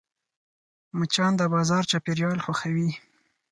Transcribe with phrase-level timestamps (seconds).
[0.99, 2.89] مچان د بازار چاپېریال خوښوي